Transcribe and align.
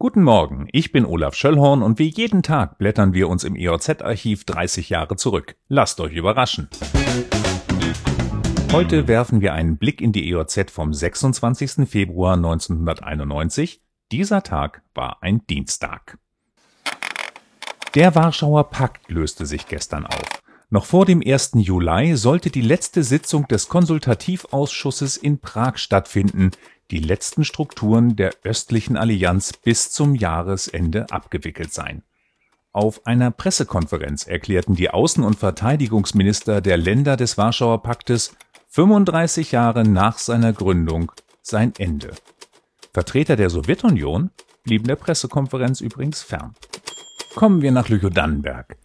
Guten 0.00 0.22
Morgen, 0.22 0.68
ich 0.70 0.92
bin 0.92 1.04
Olaf 1.04 1.34
Schöllhorn 1.34 1.82
und 1.82 1.98
wie 1.98 2.06
jeden 2.06 2.44
Tag 2.44 2.78
blättern 2.78 3.14
wir 3.14 3.28
uns 3.28 3.42
im 3.42 3.56
EOZ-Archiv 3.56 4.44
30 4.44 4.90
Jahre 4.90 5.16
zurück. 5.16 5.56
Lasst 5.66 5.98
euch 5.98 6.12
überraschen. 6.12 6.68
Heute 8.70 9.08
werfen 9.08 9.40
wir 9.40 9.54
einen 9.54 9.76
Blick 9.76 10.00
in 10.00 10.12
die 10.12 10.30
EOZ 10.30 10.70
vom 10.70 10.94
26. 10.94 11.88
Februar 11.88 12.34
1991. 12.34 13.82
Dieser 14.12 14.44
Tag 14.44 14.82
war 14.94 15.20
ein 15.20 15.44
Dienstag. 15.48 16.18
Der 17.96 18.14
Warschauer 18.14 18.70
Pakt 18.70 19.10
löste 19.10 19.46
sich 19.46 19.66
gestern 19.66 20.06
auf. 20.06 20.37
Noch 20.70 20.84
vor 20.84 21.06
dem 21.06 21.22
1. 21.24 21.52
Juli 21.54 22.14
sollte 22.16 22.50
die 22.50 22.60
letzte 22.60 23.02
Sitzung 23.02 23.48
des 23.48 23.68
Konsultativausschusses 23.68 25.16
in 25.16 25.38
Prag 25.38 25.78
stattfinden, 25.78 26.50
die 26.90 26.98
letzten 26.98 27.46
Strukturen 27.46 28.16
der 28.16 28.32
östlichen 28.44 28.98
Allianz 28.98 29.54
bis 29.54 29.90
zum 29.90 30.14
Jahresende 30.14 31.06
abgewickelt 31.10 31.72
sein. 31.72 32.02
Auf 32.72 33.06
einer 33.06 33.30
Pressekonferenz 33.30 34.26
erklärten 34.26 34.74
die 34.74 34.90
Außen- 34.90 35.24
und 35.24 35.38
Verteidigungsminister 35.38 36.60
der 36.60 36.76
Länder 36.76 37.16
des 37.16 37.38
Warschauer 37.38 37.82
Paktes 37.82 38.36
35 38.68 39.52
Jahre 39.52 39.84
nach 39.84 40.18
seiner 40.18 40.52
Gründung 40.52 41.10
sein 41.40 41.72
Ende. 41.78 42.10
Vertreter 42.92 43.36
der 43.36 43.48
Sowjetunion 43.48 44.30
blieben 44.64 44.86
der 44.86 44.96
Pressekonferenz 44.96 45.80
übrigens 45.80 46.20
fern. 46.20 46.54
Kommen 47.34 47.62
wir 47.62 47.72
nach 47.72 47.88
Lüchow-Dannenberg. 47.88 48.76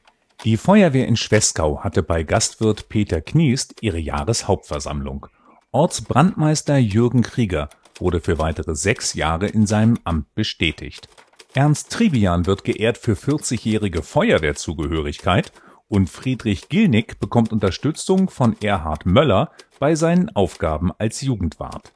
Die 0.44 0.58
Feuerwehr 0.58 1.08
in 1.08 1.16
Schwesgau 1.16 1.86
hatte 1.86 2.04
bei 2.04 2.24
Gastwirt 2.24 2.90
Peter 2.90 3.22
Kniest 3.22 3.76
ihre 3.80 3.98
Jahreshauptversammlung. 3.98 5.28
Ortsbrandmeister 5.72 6.78
Jürgen 6.78 7.22
Krieger 7.22 7.70
wurde 7.98 8.20
für 8.20 8.40
weitere 8.40 8.76
sechs 8.76 9.14
Jahre 9.14 9.48
in 9.48 9.66
seinem 9.66 9.98
Amt 10.04 10.36
bestätigt. 10.36 11.08
Ernst 11.54 11.94
Tribian 11.94 12.46
wird 12.46 12.66
geehrt 12.66 12.98
für 12.98 13.14
40-jährige 13.14 14.04
Feuerwehrzugehörigkeit 14.04 15.54
und 15.88 16.10
Friedrich 16.10 16.68
Gilnick 16.68 17.22
bekommt 17.22 17.54
Unterstützung 17.54 18.30
von 18.30 18.58
Erhard 18.62 19.06
Möller 19.06 19.50
bei 19.80 19.96
seinen 19.96 20.36
Aufgaben 20.36 20.92
als 20.98 21.22
Jugendwart. 21.22 21.94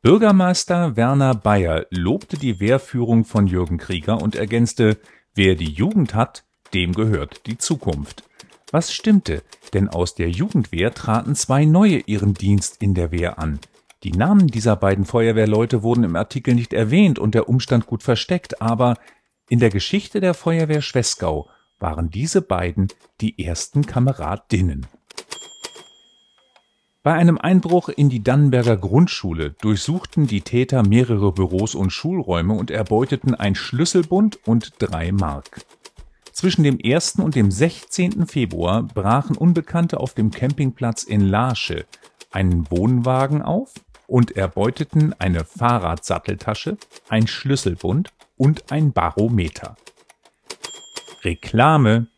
Bürgermeister 0.00 0.96
Werner 0.96 1.34
Bayer 1.34 1.84
lobte 1.90 2.38
die 2.38 2.60
Wehrführung 2.60 3.26
von 3.26 3.46
Jürgen 3.46 3.76
Krieger 3.76 4.22
und 4.22 4.36
ergänzte, 4.36 4.96
wer 5.34 5.54
die 5.54 5.70
Jugend 5.70 6.14
hat, 6.14 6.44
dem 6.74 6.92
gehört 6.92 7.46
die 7.46 7.58
Zukunft. 7.58 8.24
Was 8.70 8.92
stimmte, 8.92 9.42
denn 9.74 9.88
aus 9.88 10.14
der 10.14 10.30
Jugendwehr 10.30 10.94
traten 10.94 11.34
zwei 11.34 11.64
neue 11.64 11.98
ihren 11.98 12.34
Dienst 12.34 12.82
in 12.82 12.94
der 12.94 13.10
Wehr 13.10 13.38
an. 13.38 13.58
Die 14.02 14.12
Namen 14.12 14.46
dieser 14.46 14.76
beiden 14.76 15.04
Feuerwehrleute 15.04 15.82
wurden 15.82 16.04
im 16.04 16.16
Artikel 16.16 16.54
nicht 16.54 16.72
erwähnt 16.72 17.18
und 17.18 17.34
der 17.34 17.48
Umstand 17.48 17.86
gut 17.86 18.02
versteckt, 18.02 18.62
aber 18.62 18.96
in 19.48 19.58
der 19.58 19.70
Geschichte 19.70 20.20
der 20.20 20.34
Feuerwehr 20.34 20.80
Schwesgau 20.80 21.48
waren 21.78 22.10
diese 22.10 22.42
beiden 22.42 22.88
die 23.20 23.44
ersten 23.44 23.84
Kameradinnen. 23.84 24.86
Bei 27.02 27.14
einem 27.14 27.38
Einbruch 27.38 27.88
in 27.88 28.10
die 28.10 28.22
Dannenberger 28.22 28.76
Grundschule 28.76 29.50
durchsuchten 29.62 30.26
die 30.26 30.42
Täter 30.42 30.86
mehrere 30.86 31.32
Büros 31.32 31.74
und 31.74 31.90
Schulräume 31.90 32.52
und 32.52 32.70
erbeuteten 32.70 33.34
ein 33.34 33.54
Schlüsselbund 33.54 34.38
und 34.44 34.74
drei 34.78 35.10
Mark. 35.10 35.64
Zwischen 36.32 36.62
dem 36.62 36.78
1. 36.82 37.16
und 37.16 37.34
dem 37.34 37.50
16. 37.50 38.26
Februar 38.26 38.82
brachen 38.82 39.36
Unbekannte 39.36 40.00
auf 40.00 40.14
dem 40.14 40.30
Campingplatz 40.30 41.02
in 41.02 41.20
Larsche 41.20 41.86
einen 42.30 42.70
Wohnwagen 42.70 43.42
auf 43.42 43.74
und 44.06 44.36
erbeuteten 44.36 45.14
eine 45.18 45.44
Fahrradsatteltasche, 45.44 46.76
ein 47.08 47.26
Schlüsselbund 47.26 48.12
und 48.36 48.72
ein 48.72 48.92
Barometer. 48.92 49.76
Reklame 51.22 52.08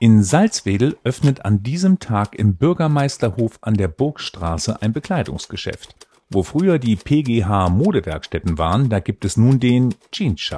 in 0.00 0.22
Salzwedel 0.22 0.96
öffnet 1.02 1.44
an 1.44 1.62
diesem 1.62 1.98
Tag 1.98 2.36
im 2.36 2.54
Bürgermeisterhof 2.54 3.58
an 3.62 3.74
der 3.74 3.88
Burgstraße 3.88 4.80
ein 4.80 4.92
Bekleidungsgeschäft. 4.92 5.96
Wo 6.30 6.42
früher 6.42 6.78
die 6.78 6.96
PGH 6.96 7.68
Modewerkstätten 7.70 8.58
waren, 8.58 8.90
da 8.90 9.00
gibt 9.00 9.24
es 9.24 9.36
nun 9.36 9.58
den 9.58 9.94
Jeans. 10.12 10.50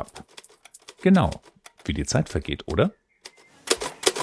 Genau, 1.00 1.30
wie 1.84 1.92
die 1.92 2.06
Zeit 2.06 2.28
vergeht, 2.28 2.64
oder? 2.66 2.92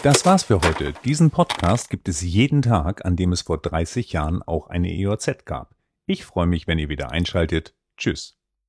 Das 0.03 0.25
war's 0.25 0.43
für 0.43 0.61
heute. 0.61 0.93
Diesen 1.05 1.31
Podcast 1.31 1.89
gibt 1.89 2.07
es 2.07 2.21
jeden 2.21 2.61
Tag, 2.61 3.03
an 3.05 3.15
dem 3.15 3.31
es 3.31 3.41
vor 3.41 3.57
30 3.57 4.13
Jahren 4.13 4.43
auch 4.43 4.67
eine 4.67 4.91
EOZ 4.91 5.45
gab. 5.45 5.75
Ich 6.05 6.23
freue 6.23 6.47
mich, 6.47 6.67
wenn 6.67 6.79
ihr 6.79 6.89
wieder 6.89 7.11
einschaltet. 7.11 7.75
Tschüss. 7.97 8.37